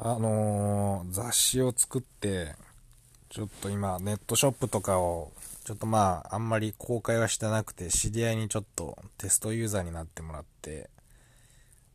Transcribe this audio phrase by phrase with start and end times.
[0.00, 2.54] あのー、雑誌を作って、
[3.30, 5.32] ちょっと今ネットショップとかを、
[5.64, 10.88] ちょっとまあ、あんまり公開はしてなくて、知り合いにちょっとテストユーザーになってもらって、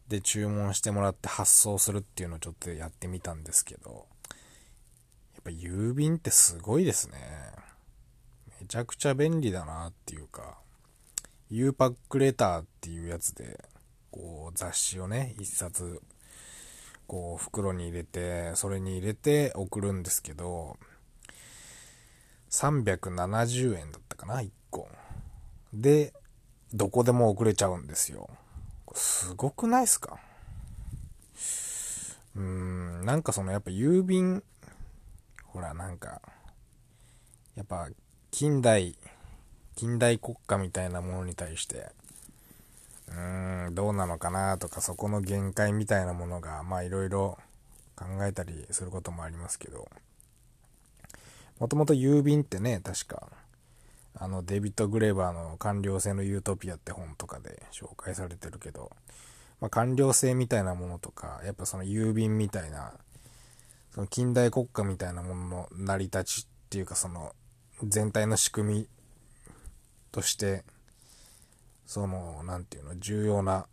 [0.10, 4.06] で、注文してもらって発送するっていうのをちょっとやってみたんですけど、
[5.36, 7.18] やっぱ郵便ってすごいですね。
[8.60, 10.58] めちゃくちゃ便利だなっていうか、
[11.50, 13.64] U パックレターっていうやつで、
[14.12, 16.02] こう雑誌をね、一冊
[17.14, 20.78] こう袋に入れて、それに入れて送るんですけど、
[22.50, 24.90] 370円だったかな、1個。
[25.72, 26.12] で、
[26.74, 28.32] どこでも送れちゃうんですよ。
[28.96, 30.18] すごくないっすか？
[32.36, 34.42] うーん、なんかそのやっぱ郵便、
[35.46, 36.20] ほらなんか、
[37.54, 37.90] やっぱ
[38.32, 38.98] 近代、
[39.76, 41.92] 近代国家みたいなものに対して、
[43.08, 47.38] うーん、どうなのかなとか、そこの限界みたいなものが、まあいろいろ
[47.96, 49.90] 考えたりすることもありますけど、
[51.60, 53.30] もともと郵便ってね、確か、
[54.16, 58.92] あの、デビッド・グレーバーの官僚制のユートピアって本とかで紹介されてるけど、
[59.60, 62.94] まあ、官僚制みたいなものとか、やっぱその郵便みたいな、
[63.94, 67.36] その近代国家みたいなものの成り立ちっていうかその
[67.84, 68.88] 全体の仕組み
[70.12, 70.64] として
[71.86, 73.66] その、なんていうの、重要な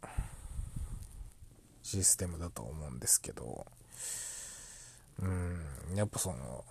[1.83, 3.67] システムだと思うんですけど、
[5.23, 6.65] うん、やっぱその、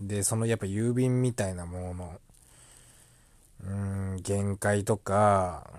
[0.00, 2.20] で、そのやっぱ郵便みたいなものの、
[3.64, 3.70] う
[4.16, 5.70] ん、限界とか、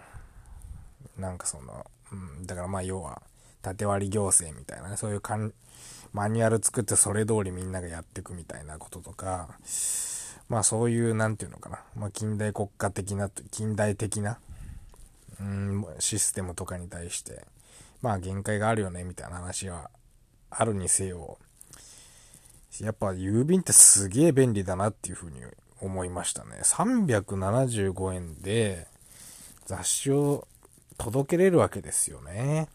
[1.18, 3.22] なんかその、うん、だからまあ要は、
[3.62, 5.54] 縦割り行政みたいなね、そういうかん
[6.12, 9.50] マニュアル作ってそれ通りみんながやっていくみたいなこととか、
[10.48, 14.38] まあそういう、なんていうのかな、まあ近代国家的な、近代的な、
[15.44, 17.46] うん、システムとかに対して、
[18.02, 19.92] まあ限界があるよね、みたいな話は
[20.50, 21.38] あるにせよ、
[22.80, 25.42] やっぱ郵便ってすげえ便利だなっていうふうに
[25.82, 26.62] 思いましたね。
[26.64, 28.88] 375円で
[29.66, 30.48] 雑誌を
[30.98, 32.68] 届けれるわけですよね。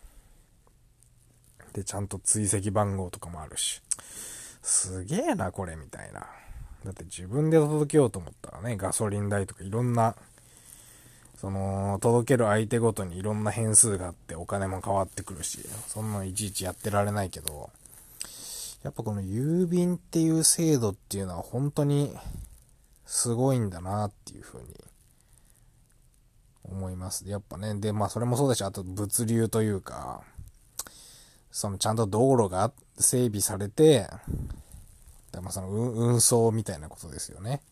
[1.73, 3.83] で、ちゃんと追跡番号とかもあるし。
[4.63, 6.27] すげえな、これ、みたいな。
[6.85, 10.15] だって自分で届けようと思ったらね、ガソリン代とかいろんな
[11.41, 17.71] その、届ける相手ごとにいろんな変数があってお金も変わってくるし、そんなのいちいちやってられないけど、
[18.83, 22.13] やっぱこの郵便っていう制度っていうのは本当に
[23.07, 24.67] すごいんだなっていうふうに
[26.65, 27.29] 思います。
[27.29, 30.23] やっぱね、で、まあそれもそうだし、あと物流というか、
[31.53, 34.09] そのちゃんと道路が整備されて、
[35.31, 37.63] でまあその運送みたいなことですよね。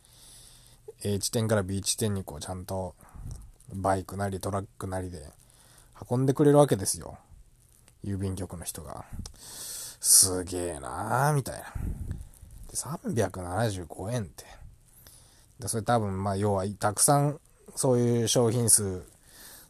[1.03, 2.95] A 地点から B 地点にこうちゃんと
[3.75, 5.29] バイクなりトラックなりで
[6.11, 7.19] 運んでくれるわけですよ。
[8.05, 9.05] 郵便局の人が。
[10.01, 11.65] すげえなーみたいな。
[12.71, 14.45] で、375円って。
[15.59, 17.41] で、それ多分、まあ、要は、たくさん、
[17.75, 19.03] そういう商品数、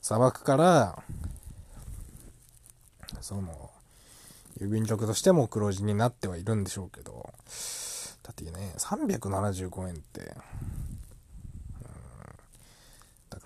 [0.02, 1.02] さばくから、
[3.20, 3.70] その、
[4.60, 7.32] 郵便局としても黒字になってはいるんでしょうけど、
[8.22, 10.34] だってね、375円って、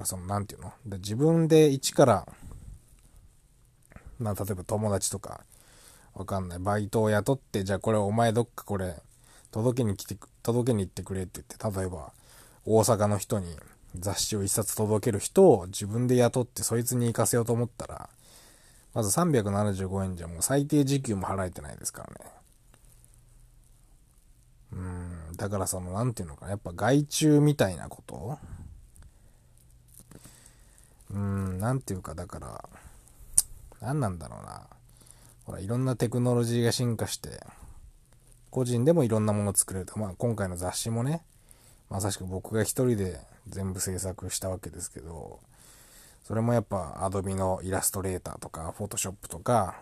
[0.06, 0.72] その、なんていうの？
[0.86, 2.28] で自分で一から、
[4.18, 5.40] まあ、例えば友達とか、
[6.14, 6.58] わかんない。
[6.58, 8.96] バイトを雇って、じゃあこれお前どっかこれ、
[9.50, 12.12] 届けに来て、届けに行ってくれって言って、例えば、
[12.66, 13.56] 大阪の人に
[13.98, 18.10] 雑誌を一冊届ける人を自分で雇ってそいつに行かせようと思ったら、
[18.92, 22.30] まず375円じゃもう最低時給も払えてないですからね。
[24.72, 24.76] う
[25.32, 28.38] ん、だからその、なんていうのかな、やっぱ外注みたいなこと？
[31.12, 32.69] うん、なんていうか、だから、
[33.81, 34.62] 何なんだろうな。
[35.44, 37.44] ほら、いろんなテクノロジーが進化して、
[38.50, 39.98] 個人でもいろんなもの作れると。
[39.98, 41.22] まあ、今回の雑誌もね、
[41.88, 45.41] まさしく僕が一人で全部制作したわけですけど、
[46.22, 49.81] それもやっぱ Adobe のイラストレーターとか Photoshop とか、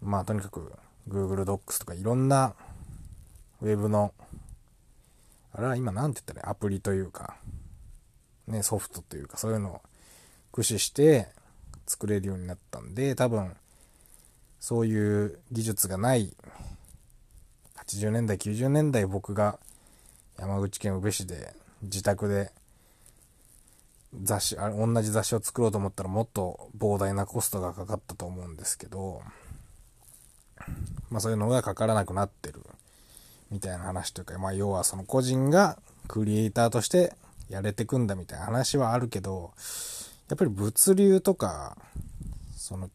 [0.00, 0.72] まあとにかく
[1.08, 2.54] Google Docs とかいろんな
[3.60, 4.14] Web の、
[5.52, 7.36] あれは今なんて言ったらアプリというか、
[8.50, 9.80] ね、ソフトというかそういうのを
[10.52, 11.28] 駆使して
[11.86, 13.56] 作れるようになったんで、多分、
[14.60, 16.34] そういう技術がない
[17.86, 19.58] 80年代、90年代僕が
[20.38, 22.52] 山口県宇部市で自宅で
[24.22, 29.22] 雑誌、あれ同じ雑誌を作ろうと思ったらもっと膨大なコストがかかったと思うんですけど、
[31.10, 32.60] まあそういうのがかからなくなってる
[33.50, 37.14] みたいな話というか、まあ要はその個人がクリエイターとして
[37.50, 39.52] やれてくんだみたいな話はあるけど、
[40.28, 41.76] やっぱり物流とか、
[42.56, 42.88] その、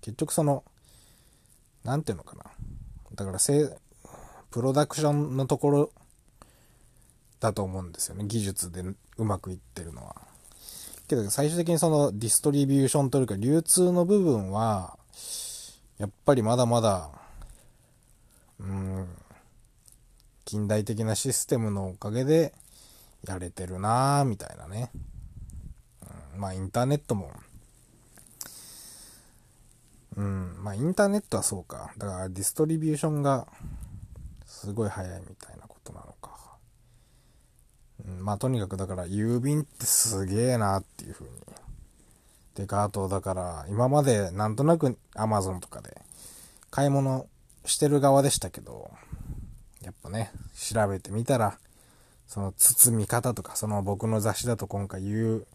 [0.00, 0.64] 結局その、
[1.84, 2.44] なんていうのかな。
[3.14, 3.76] だからせ、
[4.50, 5.92] プロダクションのところ
[7.40, 8.24] だと思うんですよね。
[8.26, 8.82] 技術で
[9.18, 10.16] うまくいってるのは。
[11.06, 14.96] けど最終的にそのディストリビューションというか流通の部分は、
[15.98, 17.10] やっぱりまだまだ、
[18.60, 19.08] うん、
[20.44, 22.54] 近代的なシステムのおかげで
[23.26, 24.90] やれてるなぁ、みたいなね。
[26.36, 27.32] まあインターネットも、
[30.16, 31.92] うん、まあインターネットはそうか。
[31.98, 33.46] だからディストリビューションが
[34.46, 36.30] すごい早いみたいなことなのか。
[38.06, 41.32] うん、まあとにかくだから郵便ってすげえなっていう風に。
[42.54, 46.00] てかあとだから今までなんとなく Amazon とかで
[46.70, 47.26] 買い物
[47.64, 48.90] してる側でしたけど、
[49.82, 51.58] やっぱね、調べてみたら、
[52.30, 55.46] その包み方とか、その僕の雑誌だと今回言う、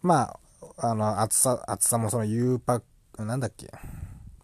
[0.00, 0.38] ま
[0.78, 2.82] あ、あの、厚さ、厚さもその U パッ
[3.12, 3.70] ク、なんだっけ、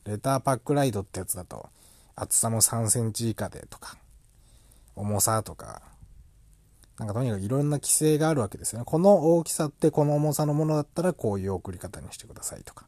[0.04, 1.70] レターパックライトってやつだと、
[2.16, 3.96] 厚さも3センチ以下でとか、
[4.94, 5.80] 重さとか、
[6.98, 8.84] なんかとにかくいろんな規制があるわけですよね。
[8.84, 12.84] この大きさってこの重さのものだったらこういう送り方にしてくださいとか。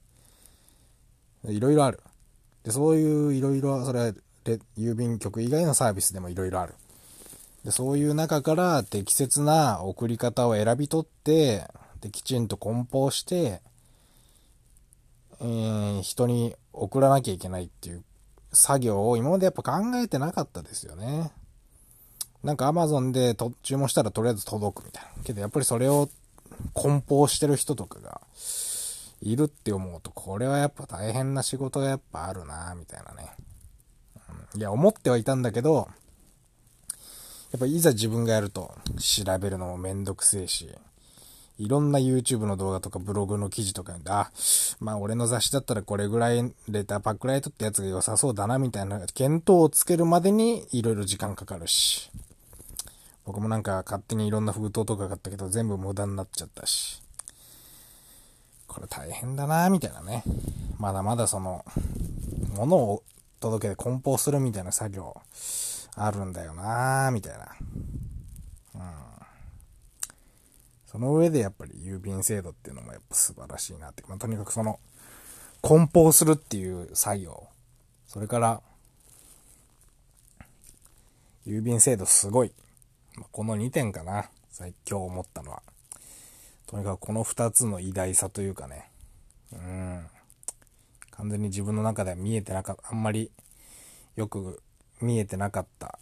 [1.45, 2.01] いろいろある。
[2.63, 4.13] で、そういういろいろ、それは
[4.77, 6.75] 郵便局以外のサービスでもいろいろある。
[7.67, 11.67] で、そういう中から適切な送り方を選び取って、
[12.01, 13.61] で、きちんと梱包して、
[15.41, 18.05] えー、人に送らなきゃいけないっていう
[18.53, 21.33] 作業を今までやっぱ考えてなかったですよね。
[22.45, 25.25] なんか Amazon でと注文したらとりあえず届くみたいな。
[25.25, 26.09] けどやっぱりそれを
[26.73, 28.21] 梱包してる人とかが
[29.21, 33.33] いるって思うと、これはやっぱ大変な仕事がやっぱあるなみたいなね。
[34.55, 35.89] いや、思ってはいたんだけど、
[37.53, 40.69] やっぱいざ自分がやると調べるのもめんどくせえし、
[41.59, 44.31] いろんな YouTube の動画とかブログの記事とかで、あ、
[44.79, 52.11] まあ俺の雑誌だったらこれぐらいレターパックライトってやつが良さそうだなみたいな検討をつけるまでにいろいろ時間かかるし、
[53.25, 57.03] 僕もなんか勝手にいろんな封筒とか買ったけど全部無駄になっちゃったし。
[58.69, 60.23] これ大変だなみたいなね。
[60.79, 61.65] まだまだその、
[62.55, 63.03] 物を
[63.41, 65.17] 届けて梱包するみたいな作業
[65.97, 67.57] あるんだよなみたいな。
[68.75, 68.83] うん。
[70.87, 74.05] その上でやっぱり郵便制度っていうのもやっぱ素晴らしいなって。
[74.07, 74.79] まあ、とにかくその、
[75.63, 77.49] 梱包するっていう作業。
[78.07, 78.63] それから、
[81.47, 82.53] 郵便制度すごい。
[83.33, 84.29] この2点かな。
[84.59, 85.63] 今日思ったのは。
[86.67, 88.91] とにかくこの2つの偉大さというかね。
[89.53, 90.07] うん。
[91.11, 93.31] 完全に自分の中では見えてなかった、あんまり
[94.17, 94.61] よく
[95.01, 95.99] 見えてなかった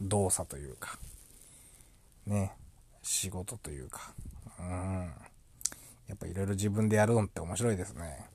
[0.00, 0.98] 動作というか、
[2.26, 2.52] ね、
[3.02, 4.12] 仕事というか、
[4.58, 5.12] うん。
[6.08, 8.26] やっぱいろいろ自分でやるのって面白いですね。